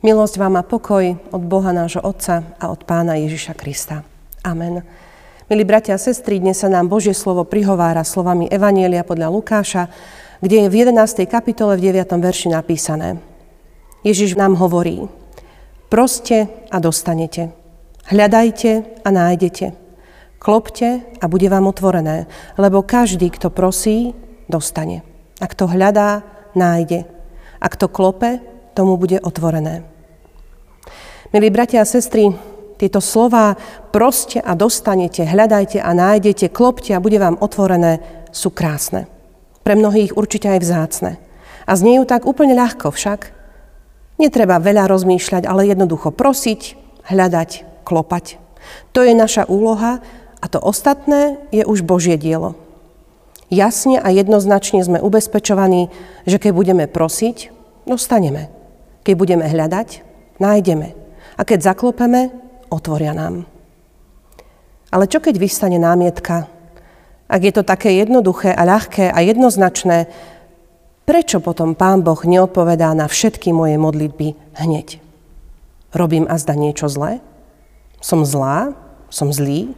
[0.00, 4.00] Milosť vám a pokoj od Boha nášho Otca a od Pána Ježiša Krista.
[4.40, 4.80] Amen.
[5.44, 9.92] Milí bratia a sestry, dnes sa nám Božie slovo prihovára slovami Evanielia podľa Lukáša,
[10.40, 11.28] kde je v 11.
[11.28, 12.16] kapitole v 9.
[12.16, 13.20] verši napísané.
[14.00, 15.04] Ježiš nám hovorí,
[15.92, 17.52] proste a dostanete,
[18.08, 19.76] hľadajte a nájdete,
[20.40, 22.24] klopte a bude vám otvorené,
[22.56, 24.16] lebo každý, kto prosí,
[24.48, 25.04] dostane.
[25.36, 26.24] A kto hľadá,
[26.56, 27.04] nájde.
[27.60, 28.40] A kto klope,
[28.72, 29.89] tomu bude otvorené.
[31.30, 32.34] Milí bratia a sestry,
[32.74, 33.54] tieto slova
[33.94, 38.02] proste a dostanete, hľadajte a nájdete, klopte a bude vám otvorené,
[38.34, 39.06] sú krásne.
[39.62, 41.22] Pre mnohých určite aj vzácne.
[41.70, 43.30] A zniejú tak úplne ľahko však.
[44.18, 46.74] Netreba veľa rozmýšľať, ale jednoducho prosiť,
[47.06, 47.50] hľadať,
[47.86, 48.42] klopať.
[48.90, 50.02] To je naša úloha
[50.42, 52.58] a to ostatné je už Božie dielo.
[53.54, 55.94] Jasne a jednoznačne sme ubezpečovaní,
[56.26, 57.54] že keď budeme prosiť,
[57.86, 58.50] dostaneme.
[59.06, 60.02] Keď budeme hľadať,
[60.42, 60.99] nájdeme.
[61.40, 62.28] A keď zaklopeme,
[62.68, 63.48] otvoria nám.
[64.92, 66.52] Ale čo keď vystane námietka?
[67.32, 70.10] Ak je to také jednoduché a ľahké a jednoznačné,
[71.08, 75.00] prečo potom Pán Boh neodpovedá na všetky moje modlitby hneď?
[75.96, 77.24] Robím azda niečo zlé?
[78.04, 78.76] Som zlá?
[79.08, 79.72] Som zlý?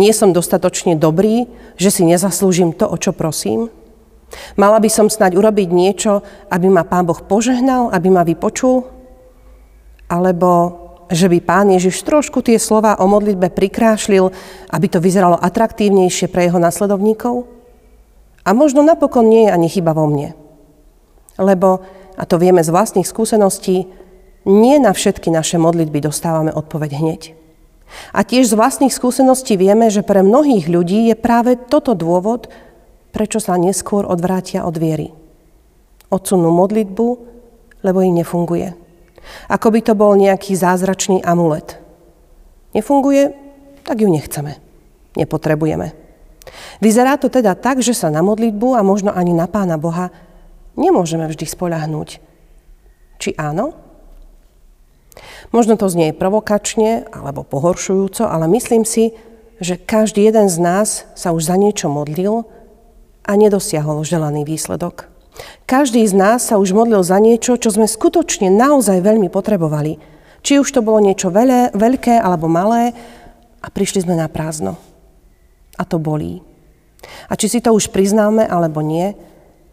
[0.00, 1.44] Nie som dostatočne dobrý,
[1.76, 3.68] že si nezaslúžim to, o čo prosím?
[4.56, 8.88] Mala by som snať urobiť niečo, aby ma Pán Boh požehnal, aby ma vypočul?
[10.06, 14.30] Alebo že by Pán Ježiš trošku tie slova o modlitbe prikrášlil,
[14.70, 17.46] aby to vyzeralo atraktívnejšie pre jeho nasledovníkov?
[18.46, 20.34] A možno napokon nie je ani chyba vo mne.
[21.38, 21.82] Lebo,
[22.14, 23.90] a to vieme z vlastných skúseností,
[24.46, 27.22] nie na všetky naše modlitby dostávame odpoveď hneď.
[28.14, 32.50] A tiež z vlastných skúseností vieme, že pre mnohých ľudí je práve toto dôvod,
[33.10, 35.10] prečo sa neskôr odvrátia od viery.
[36.10, 37.06] Odsunú modlitbu,
[37.82, 38.85] lebo im nefunguje.
[39.46, 41.78] Ako by to bol nejaký zázračný amulet.
[42.74, 43.32] Nefunguje,
[43.86, 44.58] tak ju nechceme.
[45.16, 45.96] Nepotrebujeme.
[46.78, 50.12] Vyzerá to teda tak, že sa na modlitbu a možno ani na Pána Boha
[50.76, 52.20] nemôžeme vždy spoľahnúť.
[53.16, 53.72] Či áno?
[55.50, 59.16] Možno to znie provokačne alebo pohoršujúco, ale myslím si,
[59.56, 62.44] že každý jeden z nás sa už za niečo modlil
[63.24, 65.08] a nedosiahol želaný výsledok.
[65.66, 69.98] Každý z nás sa už modlil za niečo, čo sme skutočne naozaj veľmi potrebovali.
[70.46, 72.94] Či už to bolo niečo veľé, veľké alebo malé
[73.58, 74.78] a prišli sme na prázdno.
[75.74, 76.40] A to bolí.
[77.26, 79.12] A či si to už priznáme alebo nie,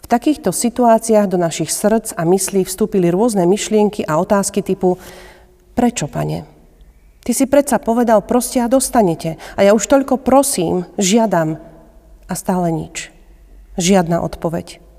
[0.00, 4.98] v takýchto situáciách do našich srdc a myslí vstúpili rôzne myšlienky a otázky typu
[5.74, 6.46] Prečo, pane?
[7.20, 9.36] Ty si predsa povedal proste a dostanete.
[9.54, 11.60] A ja už toľko prosím, žiadam
[12.26, 13.12] a stále nič.
[13.76, 14.89] Žiadna odpoveď.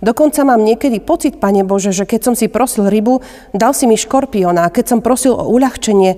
[0.00, 3.20] Dokonca mám niekedy pocit, Pane Bože, že keď som si prosil rybu,
[3.52, 6.16] dal si mi škorpiona a keď som prosil o uľahčenie,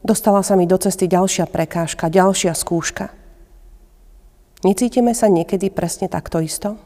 [0.00, 3.12] dostala sa mi do cesty ďalšia prekážka, ďalšia skúška.
[4.64, 6.76] Necítime sa niekedy presne takto isto?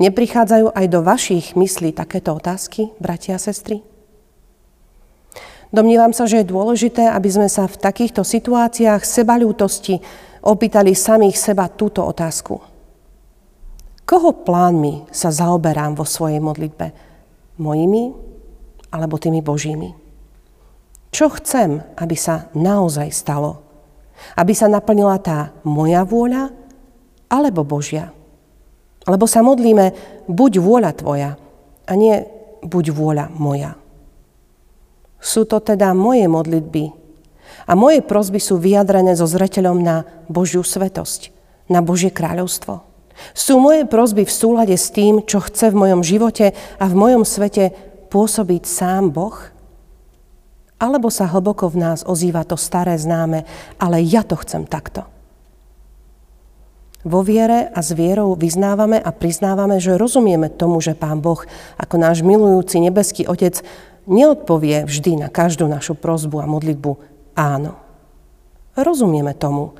[0.00, 3.84] Neprichádzajú aj do vašich myslí takéto otázky, bratia a sestry?
[5.68, 10.00] Domnívam sa, že je dôležité, aby sme sa v takýchto situáciách sebalútosti
[10.40, 12.67] opýtali samých seba túto otázku.
[14.08, 16.96] Koho plánmi sa zaoberám vo svojej modlitbe?
[17.60, 18.08] Mojimi
[18.88, 19.92] alebo tými Božími?
[21.12, 23.60] Čo chcem, aby sa naozaj stalo?
[24.32, 26.48] Aby sa naplnila tá moja vôľa
[27.28, 28.08] alebo Božia?
[29.04, 29.92] Lebo sa modlíme,
[30.24, 31.36] buď vôľa tvoja
[31.84, 32.24] a nie
[32.64, 33.76] buď vôľa moja.
[35.20, 36.96] Sú to teda moje modlitby
[37.68, 41.28] a moje prosby sú vyjadrené so zreteľom na Božiu svetosť,
[41.68, 42.87] na Božie kráľovstvo.
[43.34, 47.22] Sú moje prosby v súlade s tým, čo chce v mojom živote a v mojom
[47.22, 47.74] svete
[48.08, 49.36] pôsobiť sám Boh?
[50.78, 53.42] Alebo sa hlboko v nás ozýva to staré známe,
[53.82, 55.04] ale ja to chcem takto.
[57.06, 61.40] Vo viere a s vierou vyznávame a priznávame, že rozumieme tomu, že Pán Boh
[61.78, 63.62] ako náš milujúci nebeský Otec
[64.10, 66.90] neodpovie vždy na každú našu prozbu a modlitbu
[67.38, 67.78] áno.
[68.74, 69.78] Rozumieme tomu,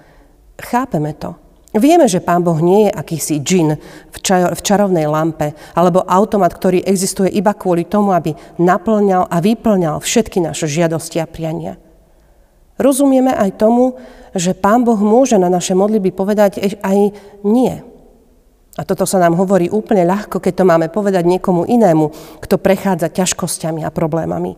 [0.58, 1.34] chápeme to,
[1.76, 3.76] Vieme, že Pán Boh nie je akýsi džin
[4.08, 9.36] v, čar- v čarovnej lampe alebo automat, ktorý existuje iba kvôli tomu, aby naplňal a
[9.36, 11.76] vyplňal všetky naše žiadosti a priania.
[12.80, 14.00] Rozumieme aj tomu,
[14.32, 16.98] že Pán Boh môže na naše modlitby povedať aj
[17.44, 17.74] nie.
[18.78, 23.10] A toto sa nám hovorí úplne ľahko, keď to máme povedať niekomu inému, kto prechádza
[23.10, 24.54] ťažkosťami a problémami.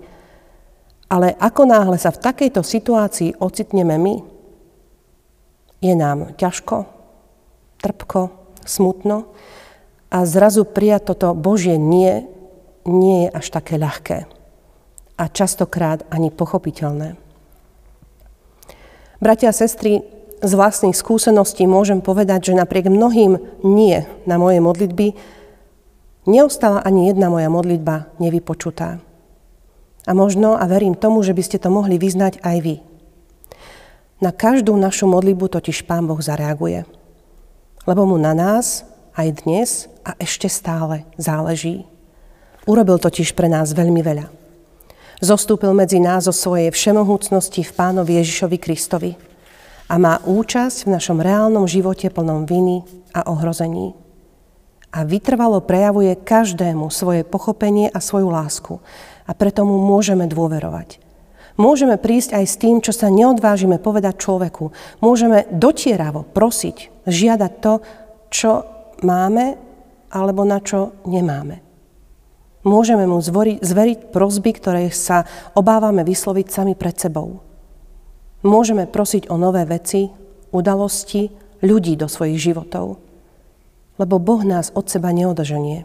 [1.11, 4.15] Ale ako náhle sa v takejto situácii ocitneme my,
[5.81, 7.00] je nám ťažko,
[7.81, 8.31] trpko,
[8.63, 9.33] smutno
[10.13, 12.29] a zrazu prijať toto Božie nie,
[12.85, 14.29] nie je až také ľahké.
[15.21, 17.21] a častokrát ani pochopiteľné.
[19.21, 20.01] Bratia a sestry,
[20.41, 25.13] z vlastných skúseností môžem povedať, že napriek mnohým nie na moje modlitby,
[26.25, 29.05] neostala ani jedna moja modlitba nevypočutá.
[30.09, 32.77] A možno, a verím tomu, že by ste to mohli vyznať aj vy.
[34.25, 36.89] Na každú našu modlitbu totiž Pán Boh zareaguje.
[37.89, 38.85] Lebo mu na nás
[39.17, 41.89] aj dnes a ešte stále záleží.
[42.69, 44.29] Urobil totiž pre nás veľmi veľa.
[45.21, 49.13] Zostúpil medzi nás zo svojej všemohúcnosti v Pánovi Ježišovi Kristovi
[49.89, 53.93] a má účasť v našom reálnom živote plnom viny a ohrození.
[54.91, 58.81] A vytrvalo prejavuje každému svoje pochopenie a svoju lásku.
[59.29, 60.99] A preto mu môžeme dôverovať.
[61.61, 64.73] Môžeme prísť aj s tým, čo sa neodvážime povedať človeku.
[65.05, 67.73] Môžeme dotieravo prosiť, žiadať to,
[68.31, 68.51] čo
[69.03, 69.59] máme
[70.11, 71.63] alebo na čo nemáme.
[72.61, 75.25] Môžeme mu zvoriť, zveriť prozby, ktoré sa
[75.57, 77.41] obávame vysloviť sami pred sebou.
[78.45, 80.13] Môžeme prosiť o nové veci,
[80.53, 81.33] udalosti,
[81.65, 83.01] ľudí do svojich životov.
[83.97, 85.85] Lebo Boh nás od seba neodrženie.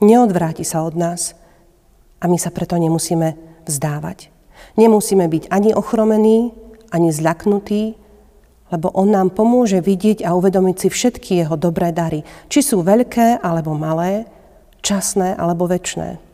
[0.00, 1.32] Neodvráti sa od nás
[2.20, 4.28] a my sa preto nemusíme vzdávať.
[4.76, 6.52] Nemusíme byť ani ochromení,
[6.92, 7.96] ani zľaknutí,
[8.72, 13.42] lebo On nám pomôže vidieť a uvedomiť si všetky Jeho dobré dary, či sú veľké
[13.42, 14.26] alebo malé,
[14.82, 16.26] časné alebo väčšné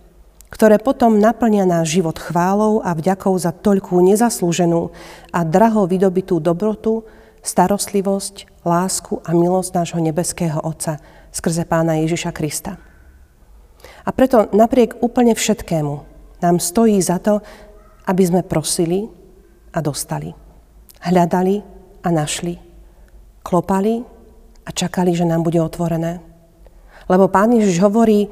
[0.52, 4.92] ktoré potom naplnia náš život chválou a vďakou za toľkú nezaslúženú
[5.32, 7.08] a draho vydobitú dobrotu,
[7.40, 11.00] starostlivosť, lásku a milosť nášho nebeského Otca
[11.32, 12.76] skrze Pána Ježiša Krista.
[14.04, 15.94] A preto napriek úplne všetkému
[16.44, 17.40] nám stojí za to,
[18.04, 19.08] aby sme prosili
[19.72, 20.36] a dostali.
[21.00, 21.71] Hľadali
[22.02, 22.58] a našli.
[23.42, 24.02] Klopali
[24.66, 26.22] a čakali, že nám bude otvorené.
[27.10, 28.30] Lebo Pán Ježiš hovorí,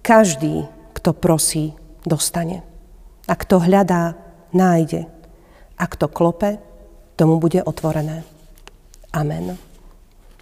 [0.00, 0.64] každý,
[0.96, 2.64] kto prosí, dostane.
[3.28, 4.16] A kto hľadá,
[4.56, 5.04] nájde.
[5.76, 6.56] A kto klope,
[7.16, 8.24] tomu bude otvorené.
[9.12, 9.60] Amen.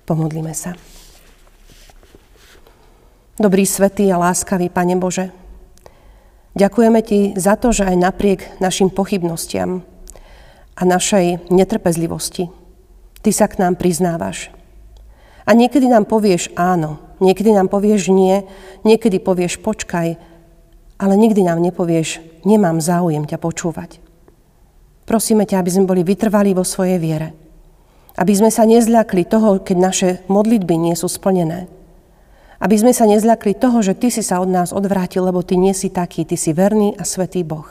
[0.06, 0.78] Pomodlíme sa.
[3.36, 5.28] Dobrý, svetý a láskavý Pane Bože,
[6.56, 9.84] ďakujeme Ti za to, že aj napriek našim pochybnostiam
[10.76, 12.52] a našej netrpezlivosti
[13.24, 14.54] Ty sa k nám priznávaš.
[15.42, 18.46] A niekedy nám povieš áno, niekedy nám povieš nie,
[18.86, 20.14] niekedy povieš počkaj,
[20.96, 23.98] ale nikdy nám nepovieš, nemám záujem ťa počúvať.
[25.06, 27.34] Prosíme ťa, aby sme boli vytrvali vo svojej viere.
[28.14, 31.70] Aby sme sa nezľakli toho, keď naše modlitby nie sú splnené.
[32.58, 35.74] Aby sme sa nezľakli toho, že Ty si sa od nás odvrátil, lebo Ty nie
[35.74, 37.68] si taký, Ty si verný a svetý Boh.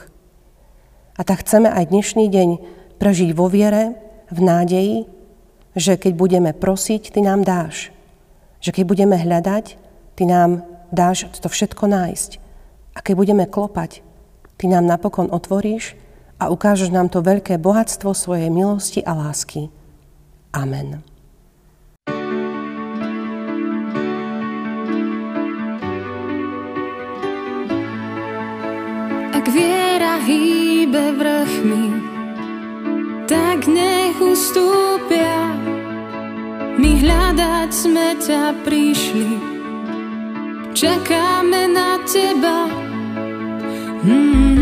[1.15, 2.49] A tak chceme aj dnešný deň
[2.97, 3.97] prežiť vo viere,
[4.31, 4.97] v nádeji,
[5.75, 7.91] že keď budeme prosiť, Ty nám dáš.
[8.63, 9.65] Že keď budeme hľadať,
[10.15, 10.49] Ty nám
[10.89, 12.39] dáš to všetko nájsť.
[12.95, 13.99] A keď budeme klopať,
[14.55, 15.99] Ty nám napokon otvoríš
[16.39, 19.67] a ukážeš nám to veľké bohatstvo svojej milosti a lásky.
[20.55, 21.03] Amen.
[29.35, 32.04] Ak viera hýbe vrchmi,
[33.25, 35.53] tak nech ustúpia.
[36.75, 39.37] My hľadať sme ťa prišli,
[40.73, 42.69] čakáme na teba.
[44.05, 44.54] Čakám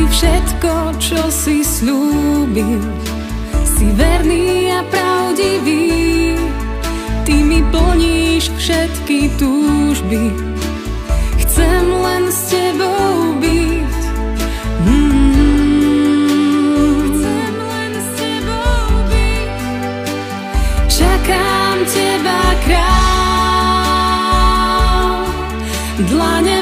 [0.00, 2.80] všetko, čo si slúbil.
[3.68, 6.32] Si verný a pravdivý,
[7.28, 10.32] ty mi plníš všetky túžby.
[11.44, 13.92] Chcem len s tebou byť.
[14.88, 15.52] Mm.
[17.12, 19.52] Chcem len s tebou byť.
[20.88, 23.12] Čakám teba, král.
[26.08, 26.61] Dlane